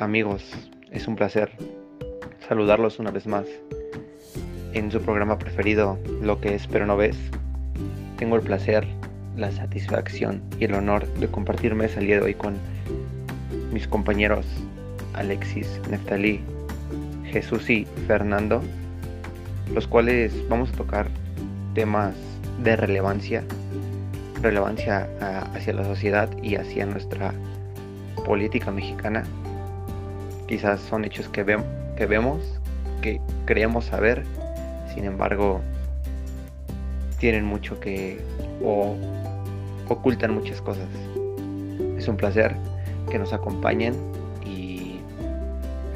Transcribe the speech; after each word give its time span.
Amigos, 0.00 0.42
es 0.90 1.06
un 1.08 1.14
placer 1.14 1.50
saludarlos 2.48 2.98
una 2.98 3.10
vez 3.10 3.26
más 3.26 3.44
en 4.72 4.90
su 4.90 4.98
programa 5.02 5.38
preferido, 5.38 5.98
Lo 6.22 6.40
que 6.40 6.54
es 6.54 6.66
pero 6.68 6.86
no 6.86 6.96
ves. 6.96 7.18
Tengo 8.16 8.36
el 8.36 8.40
placer, 8.40 8.86
la 9.36 9.52
satisfacción 9.52 10.40
y 10.58 10.64
el 10.64 10.72
honor 10.72 11.06
de 11.06 11.28
compartir 11.28 11.74
mesa 11.74 12.00
el 12.00 12.06
día 12.06 12.16
de 12.16 12.22
hoy 12.22 12.34
con 12.34 12.56
mis 13.74 13.86
compañeros 13.86 14.46
Alexis, 15.12 15.68
Neftalí, 15.90 16.40
Jesús 17.26 17.68
y 17.68 17.86
Fernando, 18.06 18.62
los 19.74 19.86
cuales 19.86 20.32
vamos 20.48 20.72
a 20.72 20.76
tocar 20.78 21.08
temas 21.74 22.14
de 22.64 22.74
relevancia, 22.74 23.44
relevancia 24.40 25.10
ah, 25.20 25.46
hacia 25.54 25.74
la 25.74 25.84
sociedad 25.84 26.30
y 26.42 26.54
hacia 26.54 26.86
nuestra 26.86 27.34
política 28.24 28.70
mexicana 28.70 29.24
quizás 30.50 30.80
son 30.80 31.04
hechos 31.04 31.28
que, 31.28 31.46
que 31.96 32.06
vemos, 32.06 32.42
que 33.02 33.20
creemos 33.44 33.84
saber, 33.84 34.24
sin 34.92 35.04
embargo, 35.04 35.60
tienen 37.20 37.44
mucho 37.44 37.78
que 37.78 38.20
o 38.60 38.96
ocultan 39.88 40.34
muchas 40.34 40.60
cosas. 40.60 40.88
Es 41.96 42.08
un 42.08 42.16
placer 42.16 42.56
que 43.08 43.16
nos 43.20 43.32
acompañen 43.32 43.94
y 44.44 44.98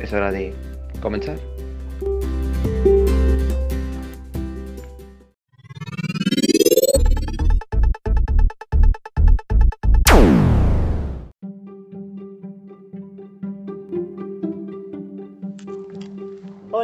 es 0.00 0.12
hora 0.12 0.30
de 0.30 0.54
comenzar. 1.02 1.36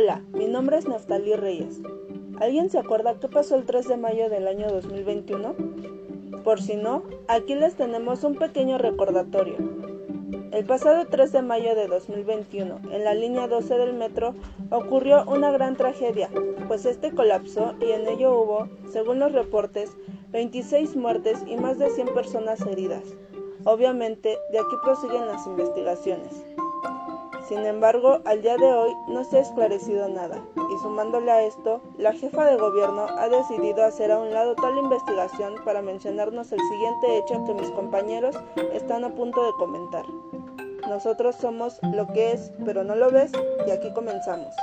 Hola, 0.03 0.23
mi 0.33 0.47
nombre 0.47 0.79
es 0.79 0.89
Naftalí 0.89 1.35
Reyes. 1.35 1.79
¿Alguien 2.41 2.71
se 2.71 2.79
acuerda 2.79 3.21
qué 3.21 3.29
pasó 3.29 3.55
el 3.57 3.67
3 3.67 3.87
de 3.87 3.97
mayo 3.99 4.31
del 4.31 4.49
año 4.49 4.67
2021? 4.69 5.55
Por 6.43 6.63
si 6.63 6.77
no, 6.77 7.03
aquí 7.29 7.55
les 7.55 7.75
tenemos 7.75 8.25
un 8.25 8.37
pequeño 8.37 8.79
recordatorio. 8.79 9.57
El 10.53 10.65
pasado 10.65 11.05
3 11.07 11.33
de 11.33 11.43
mayo 11.43 11.75
de 11.75 11.87
2021, 11.87 12.81
en 12.91 13.05
la 13.05 13.13
línea 13.13 13.47
12 13.47 13.77
del 13.77 13.93
metro, 13.93 14.35
ocurrió 14.71 15.23
una 15.27 15.51
gran 15.51 15.77
tragedia, 15.77 16.31
pues 16.67 16.87
este 16.87 17.15
colapsó 17.15 17.75
y 17.79 17.91
en 17.91 18.09
ello 18.09 18.33
hubo, 18.41 18.69
según 18.91 19.19
los 19.19 19.33
reportes, 19.33 19.95
26 20.31 20.97
muertes 20.97 21.45
y 21.47 21.57
más 21.57 21.79
de 21.79 21.91
100 21.91 22.15
personas 22.15 22.63
heridas. 22.63 23.05
Obviamente, 23.65 24.39
de 24.51 24.61
aquí 24.61 24.77
prosiguen 24.83 25.27
las 25.27 25.47
investigaciones. 25.47 26.43
Sin 27.51 27.67
embargo, 27.67 28.21
al 28.27 28.43
día 28.43 28.57
de 28.57 28.73
hoy 28.73 28.93
no 29.09 29.25
se 29.25 29.39
ha 29.39 29.41
esclarecido 29.41 30.09
nada, 30.09 30.41
y 30.55 30.79
sumándole 30.83 31.33
a 31.33 31.43
esto, 31.43 31.83
la 31.99 32.13
jefa 32.13 32.47
de 32.47 32.57
gobierno 32.57 33.09
ha 33.19 33.29
decidido 33.29 33.85
hacer 33.85 34.13
a 34.13 34.21
un 34.21 34.31
lado 34.31 34.55
tal 34.55 34.79
investigación 34.79 35.57
para 35.65 35.83
mencionarnos 35.83 36.53
el 36.53 36.61
siguiente 36.61 37.19
hecho 37.19 37.45
que 37.45 37.55
mis 37.55 37.69
compañeros 37.73 38.37
están 38.73 39.03
a 39.03 39.13
punto 39.13 39.45
de 39.45 39.51
comentar. 39.59 40.05
Nosotros 40.89 41.35
somos 41.35 41.81
lo 41.93 42.07
que 42.13 42.35
es, 42.35 42.53
pero 42.65 42.85
no 42.85 42.95
lo 42.95 43.11
ves, 43.11 43.33
y 43.67 43.71
aquí 43.73 43.93
comenzamos. 43.95 44.55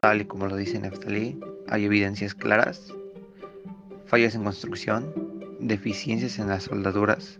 Tal 0.00 0.22
y 0.22 0.24
como 0.24 0.46
lo 0.46 0.56
dice 0.56 0.78
Neftali, 0.78 1.38
hay 1.68 1.84
evidencias 1.84 2.34
claras, 2.34 2.90
fallas 4.06 4.34
en 4.34 4.44
construcción, 4.44 5.25
deficiencias 5.60 6.38
en 6.38 6.48
las 6.48 6.64
soldaduras, 6.64 7.38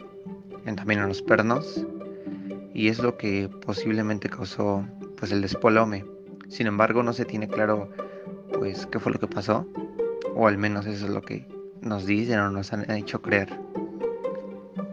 en, 0.64 0.76
también 0.76 1.00
en 1.00 1.08
los 1.08 1.22
pernos, 1.22 1.86
y 2.74 2.88
es 2.88 2.98
lo 2.98 3.16
que 3.16 3.48
posiblemente 3.64 4.28
causó 4.28 4.86
pues 5.16 5.32
el 5.32 5.42
despolome. 5.42 6.04
Sin 6.48 6.66
embargo, 6.66 7.02
no 7.02 7.12
se 7.12 7.24
tiene 7.24 7.48
claro 7.48 7.90
pues 8.52 8.86
qué 8.86 8.98
fue 8.98 9.12
lo 9.12 9.18
que 9.18 9.26
pasó, 9.26 9.66
o 10.34 10.46
al 10.46 10.58
menos 10.58 10.86
eso 10.86 11.06
es 11.06 11.12
lo 11.12 11.22
que 11.22 11.46
nos 11.80 12.06
dicen 12.06 12.38
o 12.40 12.50
nos 12.50 12.72
han 12.72 12.90
hecho 12.90 13.22
creer. 13.22 13.48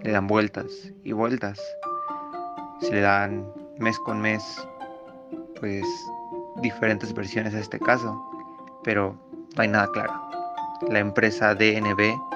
Le 0.04 0.12
dan 0.12 0.28
vueltas 0.28 0.92
y 1.04 1.12
vueltas. 1.12 1.60
Se 2.82 2.92
le 2.92 3.02
dan 3.02 3.46
mes 3.80 3.98
con 4.00 4.22
mes 4.22 4.44
pues 5.60 5.84
diferentes 6.62 7.14
versiones 7.14 7.54
a 7.54 7.60
este 7.60 7.80
caso, 7.80 8.22
pero 8.84 9.18
no 9.56 9.62
hay 9.62 9.70
nada 9.70 9.88
claro. 9.92 10.14
La 10.90 11.00
empresa 11.00 11.56
DNB 11.56 12.33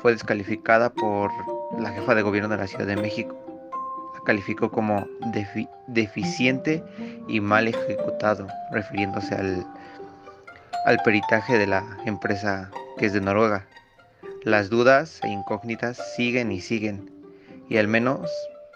fue 0.00 0.12
descalificada 0.12 0.90
por 0.90 1.30
la 1.78 1.90
jefa 1.90 2.14
de 2.14 2.22
gobierno 2.22 2.48
de 2.48 2.56
la 2.56 2.66
Ciudad 2.66 2.86
de 2.86 2.96
México. 2.96 3.36
La 4.14 4.20
calificó 4.24 4.70
como 4.70 5.06
deficiente 5.88 6.82
y 7.28 7.40
mal 7.40 7.68
ejecutado, 7.68 8.46
refiriéndose 8.72 9.34
al, 9.34 9.66
al 10.86 10.98
peritaje 11.04 11.58
de 11.58 11.66
la 11.66 11.84
empresa 12.04 12.70
que 12.96 13.06
es 13.06 13.12
de 13.12 13.20
Noruega. 13.20 13.66
Las 14.44 14.70
dudas 14.70 15.20
e 15.24 15.28
incógnitas 15.28 16.14
siguen 16.16 16.52
y 16.52 16.60
siguen, 16.60 17.10
y 17.68 17.76
al 17.76 17.88
menos 17.88 18.30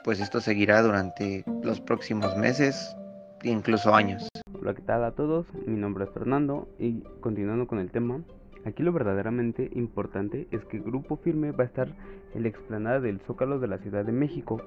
pues 0.04 0.20
esto 0.20 0.40
seguirá 0.40 0.82
durante 0.82 1.44
los 1.62 1.80
próximos 1.80 2.36
meses 2.36 2.96
e 3.42 3.50
incluso 3.50 3.94
años. 3.94 4.28
Hola, 4.52 4.74
¿qué 4.74 4.82
tal 4.82 5.04
a 5.04 5.12
todos? 5.12 5.46
Mi 5.66 5.78
nombre 5.78 6.04
es 6.04 6.10
Fernando 6.10 6.68
y 6.78 7.02
continuando 7.20 7.66
con 7.66 7.78
el 7.78 7.90
tema, 7.90 8.20
Aquí 8.64 8.82
lo 8.82 8.92
verdaderamente 8.92 9.70
importante 9.74 10.46
es 10.52 10.64
que 10.66 10.78
Grupo 10.78 11.16
Firme 11.16 11.50
va 11.50 11.64
a 11.64 11.66
estar 11.66 11.88
en 12.34 12.42
la 12.42 12.48
explanada 12.48 13.00
del 13.00 13.20
Zócalo 13.20 13.58
de 13.58 13.66
la 13.66 13.78
Ciudad 13.78 14.04
de 14.04 14.12
México, 14.12 14.62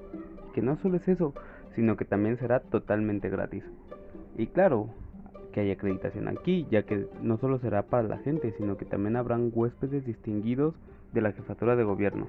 que 0.54 0.60
no 0.60 0.76
solo 0.76 0.98
es 0.98 1.08
eso, 1.08 1.34
sino 1.74 1.96
que 1.96 2.04
también 2.04 2.36
será 2.38 2.60
totalmente 2.60 3.30
gratis. 3.30 3.64
Y 4.36 4.48
claro, 4.48 4.90
que 5.52 5.60
hay 5.60 5.70
acreditación 5.70 6.28
aquí, 6.28 6.66
ya 6.70 6.82
que 6.82 7.06
no 7.22 7.38
solo 7.38 7.58
será 7.58 7.84
para 7.84 8.06
la 8.06 8.18
gente, 8.18 8.52
sino 8.58 8.76
que 8.76 8.84
también 8.84 9.16
habrán 9.16 9.50
huéspedes 9.54 10.04
distinguidos 10.04 10.74
de 11.14 11.22
la 11.22 11.32
jefatura 11.32 11.76
de 11.76 11.84
gobierno, 11.84 12.28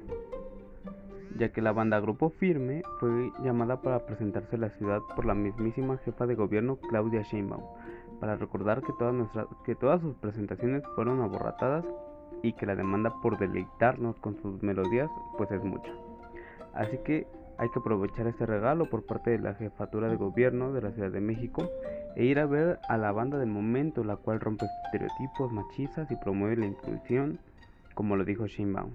ya 1.37 1.51
que 1.51 1.61
la 1.61 1.73
banda 1.73 1.99
Grupo 1.99 2.29
Firme 2.29 2.83
fue 3.01 3.31
llamada 3.43 3.81
para 3.81 4.05
presentarse 4.05 4.55
en 4.55 4.61
la 4.61 4.69
ciudad 4.69 5.01
por 5.17 5.25
la 5.25 5.35
mismísima 5.35 5.97
jefa 5.97 6.25
de 6.25 6.35
gobierno 6.35 6.77
Claudia 6.89 7.23
Sheinbaum 7.23 7.63
para 8.19 8.35
recordar 8.35 8.81
que 8.81 8.93
todas, 8.97 9.13
nuestras, 9.13 9.47
que 9.65 9.75
todas 9.75 10.01
sus 10.01 10.15
presentaciones 10.15 10.83
fueron 10.95 11.21
aborratadas 11.21 11.85
y 12.43 12.53
que 12.53 12.65
la 12.65 12.75
demanda 12.75 13.13
por 13.21 13.37
deleitarnos 13.37 14.17
con 14.19 14.37
sus 14.41 14.61
melodías 14.61 15.09
pues 15.37 15.51
es 15.51 15.63
mucha. 15.63 15.91
Así 16.73 16.97
que 17.03 17.27
hay 17.57 17.69
que 17.69 17.79
aprovechar 17.79 18.27
este 18.27 18.45
regalo 18.45 18.89
por 18.89 19.05
parte 19.05 19.31
de 19.31 19.39
la 19.39 19.55
jefatura 19.55 20.09
de 20.09 20.15
gobierno 20.15 20.73
de 20.73 20.81
la 20.81 20.91
Ciudad 20.91 21.11
de 21.11 21.21
México 21.21 21.69
e 22.15 22.25
ir 22.25 22.39
a 22.39 22.45
ver 22.45 22.79
a 22.87 22.97
la 22.97 23.11
banda 23.11 23.39
del 23.39 23.49
momento, 23.49 24.03
la 24.03 24.15
cual 24.15 24.39
rompe 24.39 24.65
estereotipos 24.85 25.51
machistas 25.51 26.09
y 26.11 26.15
promueve 26.15 26.57
la 26.57 26.67
inclusión, 26.67 27.39
como 27.95 28.15
lo 28.15 28.25
dijo 28.25 28.45
Sheinbaum. 28.45 28.91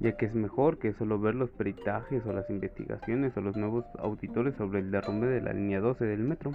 Ya 0.00 0.16
que 0.16 0.26
es 0.26 0.34
mejor 0.34 0.78
que 0.78 0.92
solo 0.94 1.18
ver 1.18 1.34
los 1.34 1.50
peritajes 1.50 2.24
o 2.26 2.32
las 2.32 2.48
investigaciones 2.50 3.36
o 3.36 3.40
los 3.40 3.56
nuevos 3.56 3.84
auditores 3.98 4.54
sobre 4.56 4.80
el 4.80 4.90
derrumbe 4.90 5.26
de 5.26 5.40
la 5.40 5.52
línea 5.52 5.80
12 5.80 6.04
del 6.04 6.20
metro 6.20 6.52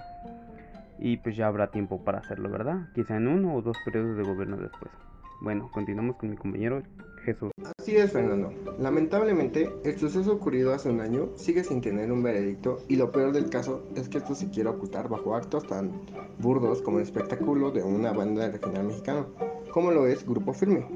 y 1.02 1.16
pues 1.16 1.36
ya 1.36 1.48
habrá 1.48 1.72
tiempo 1.72 2.04
para 2.04 2.18
hacerlo, 2.18 2.48
¿verdad? 2.48 2.88
Quizá 2.94 3.16
en 3.16 3.26
uno 3.26 3.56
o 3.56 3.62
dos 3.62 3.76
periodos 3.84 4.16
de 4.16 4.22
gobierno 4.22 4.56
después. 4.56 4.92
Bueno, 5.40 5.68
continuamos 5.72 6.14
con 6.14 6.30
mi 6.30 6.36
compañero 6.36 6.80
Jesús. 7.24 7.50
Así 7.76 7.96
es, 7.96 8.12
Fernando. 8.12 8.52
Lamentablemente, 8.78 9.68
el 9.84 9.98
suceso 9.98 10.34
ocurrido 10.34 10.72
hace 10.72 10.90
un 10.90 11.00
año 11.00 11.30
sigue 11.34 11.64
sin 11.64 11.80
tener 11.80 12.12
un 12.12 12.22
veredicto 12.22 12.78
y 12.88 12.94
lo 12.94 13.10
peor 13.10 13.32
del 13.32 13.50
caso 13.50 13.84
es 13.96 14.08
que 14.08 14.18
esto 14.18 14.36
se 14.36 14.50
quiere 14.50 14.68
ocultar 14.68 15.08
bajo 15.08 15.34
actos 15.34 15.66
tan 15.66 15.90
burdos 16.38 16.80
como 16.82 16.98
el 16.98 17.02
espectáculo 17.02 17.72
de 17.72 17.82
una 17.82 18.12
banda 18.12 18.48
regional 18.48 18.84
mexicana, 18.84 19.26
como 19.72 19.90
lo 19.90 20.06
es 20.06 20.24
Grupo 20.24 20.52
Firme. 20.52 20.86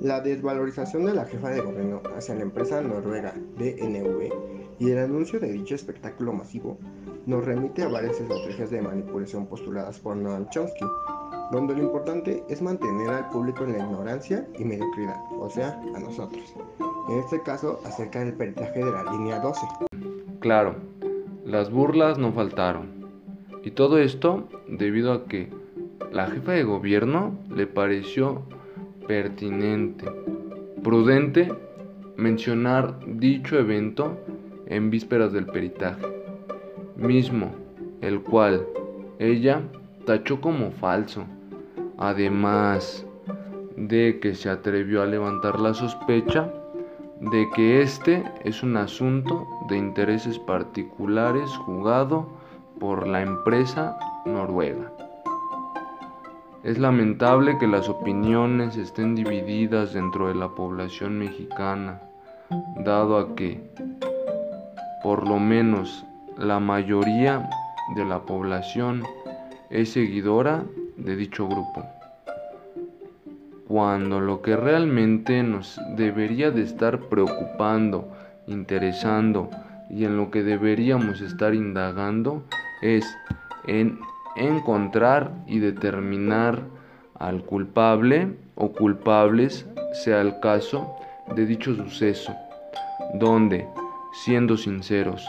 La 0.00 0.22
desvalorización 0.22 1.04
de 1.04 1.12
la 1.12 1.26
jefa 1.26 1.50
de 1.50 1.60
gobierno 1.60 2.00
hacia 2.16 2.34
la 2.34 2.42
empresa 2.42 2.80
noruega 2.80 3.34
DNV 3.58 4.32
y 4.78 4.90
el 4.90 4.98
anuncio 4.98 5.38
de 5.38 5.52
dicho 5.52 5.74
espectáculo 5.74 6.32
masivo 6.32 6.78
nos 7.26 7.44
remite 7.44 7.82
a 7.82 7.88
varias 7.88 8.20
estrategias 8.20 8.70
de 8.70 8.82
manipulación 8.82 9.46
postuladas 9.46 9.98
por 9.98 10.16
Noam 10.16 10.48
Chomsky, 10.50 10.84
donde 11.50 11.74
lo 11.74 11.82
importante 11.82 12.44
es 12.48 12.60
mantener 12.60 13.08
al 13.08 13.28
público 13.30 13.64
en 13.64 13.72
la 13.72 13.84
ignorancia 13.84 14.46
y 14.58 14.64
mediocridad, 14.64 15.16
o 15.38 15.48
sea, 15.48 15.80
a 15.94 16.00
nosotros. 16.00 16.54
En 17.08 17.18
este 17.18 17.42
caso, 17.42 17.80
acerca 17.84 18.20
del 18.20 18.34
peritaje 18.34 18.84
de 18.84 18.90
la 18.90 19.04
línea 19.04 19.40
12. 19.40 19.66
Claro, 20.40 20.76
las 21.44 21.70
burlas 21.70 22.18
no 22.18 22.32
faltaron. 22.32 23.04
Y 23.62 23.70
todo 23.70 23.98
esto 23.98 24.48
debido 24.68 25.12
a 25.12 25.24
que 25.24 25.50
la 26.12 26.26
jefa 26.26 26.52
de 26.52 26.64
gobierno 26.64 27.38
le 27.54 27.66
pareció 27.66 28.42
pertinente, 29.06 30.06
prudente 30.82 31.52
mencionar 32.16 32.98
dicho 33.06 33.58
evento 33.58 34.18
en 34.66 34.90
vísperas 34.90 35.32
del 35.32 35.46
peritaje 35.46 36.23
mismo, 36.96 37.50
el 38.00 38.20
cual 38.20 38.66
ella 39.18 39.62
tachó 40.06 40.40
como 40.40 40.70
falso. 40.72 41.24
Además 41.98 43.06
de 43.76 44.18
que 44.20 44.34
se 44.34 44.50
atrevió 44.50 45.02
a 45.02 45.06
levantar 45.06 45.60
la 45.60 45.74
sospecha 45.74 46.52
de 47.20 47.48
que 47.54 47.80
este 47.80 48.24
es 48.44 48.62
un 48.62 48.76
asunto 48.76 49.46
de 49.68 49.76
intereses 49.76 50.38
particulares 50.38 51.50
jugado 51.58 52.28
por 52.78 53.06
la 53.06 53.22
empresa 53.22 53.96
noruega. 54.26 54.92
Es 56.64 56.78
lamentable 56.78 57.58
que 57.58 57.66
las 57.66 57.88
opiniones 57.88 58.76
estén 58.76 59.14
divididas 59.14 59.92
dentro 59.92 60.28
de 60.28 60.34
la 60.34 60.48
población 60.48 61.18
mexicana, 61.18 62.00
dado 62.84 63.18
a 63.18 63.34
que 63.34 63.60
por 65.02 65.28
lo 65.28 65.38
menos 65.38 66.04
la 66.38 66.60
mayoría 66.60 67.48
de 67.94 68.04
la 68.04 68.20
población 68.20 69.04
es 69.70 69.92
seguidora 69.92 70.64
de 70.96 71.16
dicho 71.16 71.46
grupo. 71.46 71.84
Cuando 73.68 74.20
lo 74.20 74.42
que 74.42 74.56
realmente 74.56 75.42
nos 75.42 75.80
debería 75.96 76.50
de 76.50 76.62
estar 76.62 77.00
preocupando, 77.00 78.08
interesando 78.46 79.48
y 79.90 80.04
en 80.04 80.16
lo 80.16 80.30
que 80.30 80.42
deberíamos 80.42 81.20
estar 81.20 81.54
indagando 81.54 82.42
es 82.82 83.06
en 83.66 83.98
encontrar 84.36 85.32
y 85.46 85.60
determinar 85.60 86.62
al 87.18 87.42
culpable 87.44 88.36
o 88.56 88.72
culpables, 88.72 89.66
sea 89.92 90.20
el 90.20 90.40
caso, 90.40 90.94
de 91.34 91.46
dicho 91.46 91.74
suceso, 91.74 92.34
donde, 93.14 93.66
siendo 94.12 94.56
sinceros, 94.56 95.26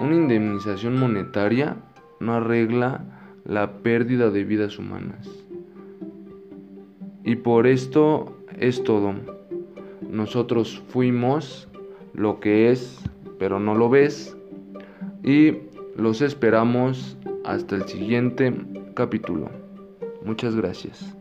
una 0.00 0.14
indemnización 0.14 0.98
monetaria 0.98 1.76
no 2.20 2.34
arregla 2.34 3.04
la 3.44 3.78
pérdida 3.82 4.30
de 4.30 4.44
vidas 4.44 4.78
humanas. 4.78 5.28
Y 7.24 7.36
por 7.36 7.66
esto 7.66 8.36
es 8.58 8.82
todo. 8.82 9.14
Nosotros 10.10 10.82
fuimos 10.88 11.68
lo 12.12 12.40
que 12.40 12.70
es, 12.70 13.02
pero 13.38 13.60
no 13.60 13.74
lo 13.74 13.88
ves. 13.88 14.36
Y 15.22 15.58
los 15.96 16.22
esperamos 16.22 17.16
hasta 17.44 17.76
el 17.76 17.88
siguiente 17.88 18.54
capítulo. 18.94 19.50
Muchas 20.24 20.54
gracias. 20.54 21.16